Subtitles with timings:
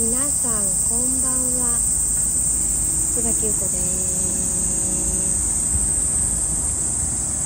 [0.00, 0.52] 皆さん
[0.88, 1.76] こんばんは。
[3.12, 4.72] 福田優子です。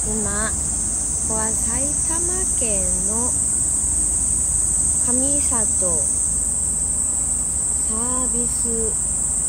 [0.06, 0.52] 今
[1.26, 2.22] ここは埼玉
[2.60, 3.32] 県の
[5.04, 5.58] 上里
[7.88, 8.70] サービス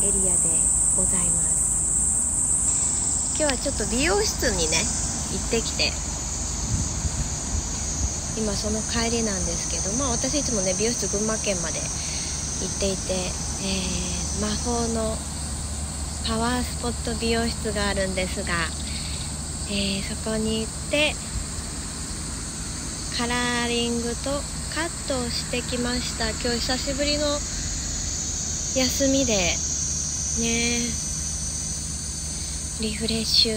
[0.02, 0.58] エリアで
[0.98, 3.38] ございます。
[3.38, 4.82] 今日はちょっと美容室にね
[5.32, 5.94] 行ってきて。
[8.36, 11.80] 今その帰りなんですけどまあ私いつもね美容室群馬県まで
[12.62, 15.18] 行っていて、えー、魔法の
[16.28, 18.54] パワースポット美容室があるんですが、
[19.70, 21.14] えー、そこに行って
[23.18, 24.32] カラーリングと
[24.74, 26.30] カットをしてきました。
[26.32, 27.24] 今日久しぶりの
[28.76, 29.34] 休みで
[30.42, 30.80] ね
[32.82, 33.56] リフレッシュ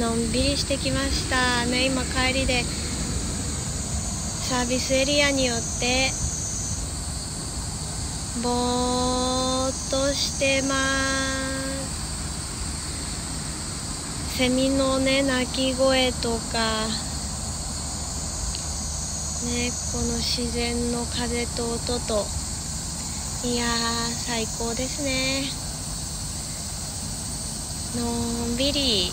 [0.00, 1.66] のんびりしてきました。
[1.66, 6.12] ね今帰りでサービスエリアによって
[8.40, 11.52] ぼーっとしてます。
[14.38, 16.88] セミのね鳴き声とか
[19.44, 21.98] ねこの自然の風と音。
[22.00, 22.24] と
[23.44, 23.68] いやー
[24.10, 25.44] 最高ですね。
[28.00, 29.12] のんびり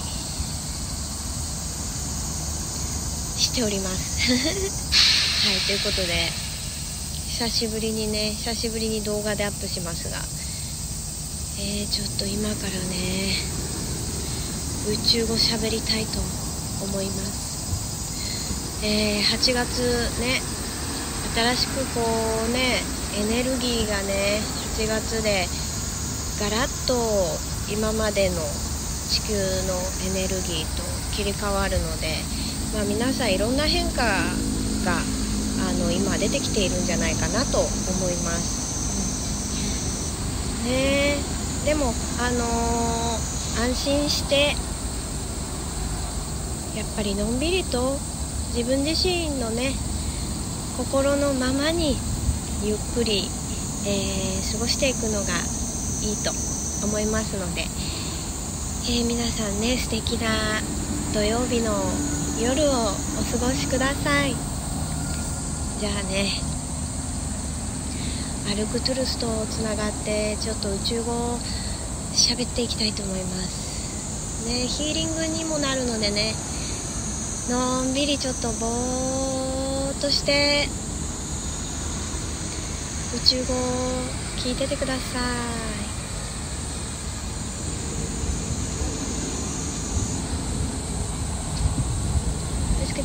[3.38, 4.32] しております。
[5.46, 6.49] はいということで
[7.40, 10.20] 久しぶりにね久しぶりに動画でアップしますが。
[11.64, 13.32] えー、ちょっと今からね
[14.92, 16.20] 宇宙語喋りたいと
[16.84, 18.84] 思います。
[18.84, 19.80] えー、8月
[20.20, 20.44] ね
[21.32, 22.04] 新しくこ
[22.44, 22.84] うね
[23.16, 24.44] エネルギーがね
[24.76, 25.48] 8月で
[26.44, 27.00] ガラッと
[27.72, 28.36] 今までの
[29.08, 29.80] 地球の
[30.12, 30.84] エネルギーと
[31.16, 32.20] 切り替わるので、
[32.76, 34.04] まあ、皆さんいろんな変化
[34.84, 35.00] が
[35.70, 37.68] あの今出てきているんじゃないかなと思
[38.10, 38.60] います。
[40.66, 41.16] ね
[41.66, 44.56] でもあのー、安心して
[46.76, 47.98] やっぱりのんびりと
[48.56, 49.74] 自分自身のね
[50.78, 51.98] 心のままに
[52.64, 53.30] ゆっくり、
[53.86, 55.28] えー、過ごしていくのが
[56.02, 56.32] いいと
[56.86, 60.30] 思いますので、えー、皆さんね素敵な
[61.14, 61.74] 土曜日の
[62.42, 64.49] 夜をお過ごしください。
[65.80, 66.30] じゃあね
[68.52, 71.40] アルクトゥルスとつながってちょっと宇宙語を
[72.12, 74.46] 喋っていきたいと思います。
[74.46, 76.34] ねヒーリングにもなるのでね
[77.50, 80.68] のんびりちょっとぼーっとして
[83.16, 83.58] 宇宙語を
[84.44, 85.20] 聞いててくださ
[85.76, 85.79] い。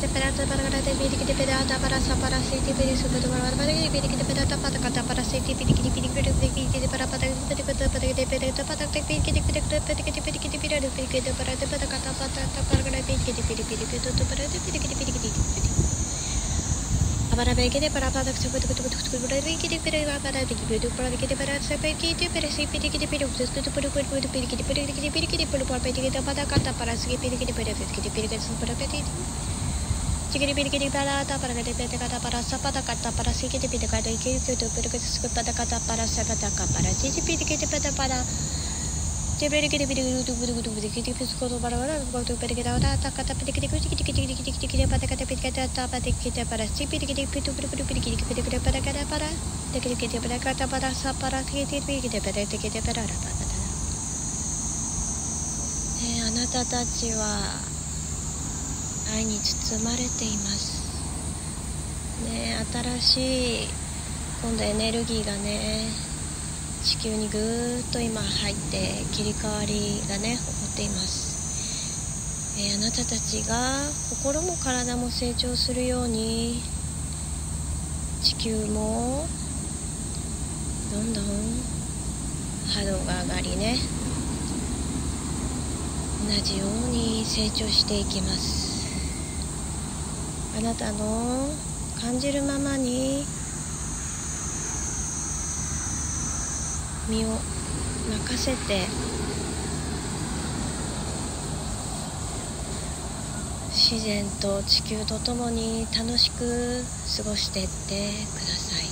[0.05, 4.23] te perata para garata pirikiti perata para sapara siti piri subatu para para garata pirikiti
[4.29, 8.63] perata pata kata para siti pirikiti pirikiti pirikiti para pata kata pata pata kata perata
[8.69, 12.83] pata kata pirikiti pirikiti pirikiti pirikiti pirikiti pirikiti para te pata kata pata kata para
[12.85, 15.29] garata pirikiti pirikiti tu tu para te pirikiti pirikiti
[17.33, 21.09] para pirikiti para pata kata pata kata pata kata para pirikiti pirikiti para pirikiti para
[21.09, 25.45] pirikiti para sa pirikiti para si pirikiti pirikiti tu tu para pirikiti pirikiti pirikiti pirikiti
[25.49, 29.54] para para pirikiti pata kata para si pirikiti pirikiti pirikiti para pirikiti
[30.35, 31.71] ちぎりびりぎりばらたばらがで
[56.27, 57.74] あなたたちは
[59.15, 60.83] 愛に包まれています。
[62.25, 62.57] ね
[62.99, 63.67] 新しい
[64.41, 65.87] 今度エネルギーがね
[66.83, 73.55] 地球にぐーっと今入って切り替わりがね起こっています、えー、あなたたちが
[74.23, 76.61] 心も体も成長するように
[78.21, 79.25] 地球も
[80.91, 81.23] どんどん
[82.69, 83.77] 波動が上がりね
[86.27, 88.74] 同じように成長していきます。
[90.57, 91.49] あなたの
[91.99, 93.25] 感じるままに
[97.09, 98.87] 身を任せて
[103.71, 106.83] 自然と地球とともに楽しく
[107.17, 108.85] 過ごしていってください。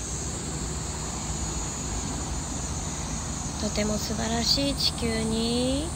[3.69, 5.87] とても素晴らしい地球に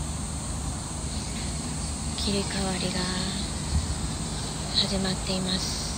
[2.17, 3.46] 切り替わりが
[4.77, 5.97] 始まっています。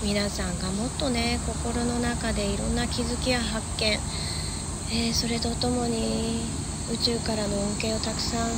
[0.00, 3.98] 皆さんがもっとね心の中でいろんな気づきや発見、
[4.92, 6.40] えー、それとともに
[6.92, 8.54] 宇宙からの恩恵をたくさん、ね、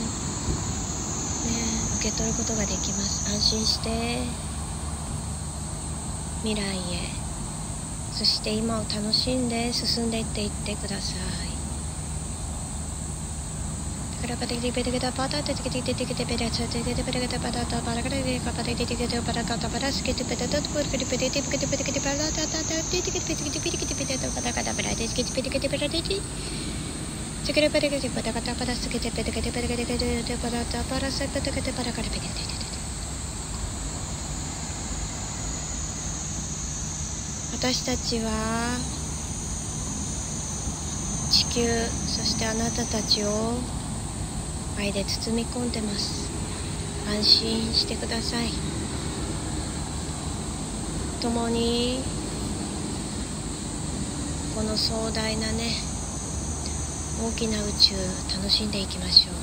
[2.01, 3.33] 受け取ることができます。
[3.33, 3.89] 安心して
[6.43, 6.71] 未来へ
[8.13, 11.17] そして今を楽しんで進んでいっていってくださ
[11.47, 11.50] い。
[14.31, 14.39] 私
[37.85, 38.79] たちは
[41.29, 43.65] 地球そしてあなたたちを
[44.89, 46.31] で包み込んでます。
[47.07, 48.49] 安心してください。
[51.21, 52.01] 共に
[54.57, 55.71] この壮大なね
[57.23, 57.95] 大きな宇宙
[58.35, 59.35] 楽しんでいきましょう。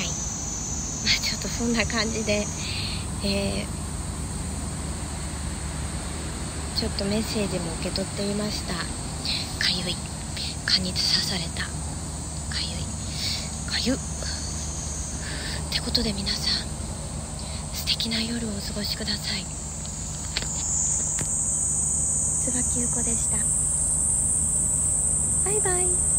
[0.00, 0.08] はい。
[1.06, 2.44] ま あちょっとそんな感じで
[3.22, 8.74] えー、ちょっとメッセージも受け取っていました。
[8.74, 8.82] か
[9.72, 10.15] ゆい。
[10.76, 11.62] 蚊に刺された。
[11.62, 11.70] か
[12.60, 12.80] ゆい。
[13.66, 13.96] かゆっ。
[15.72, 16.66] てことで皆さん
[17.74, 19.44] 素敵な夜をお過ごしください。
[22.44, 23.38] 椿ゆ子でした。
[25.46, 26.15] バイバイ。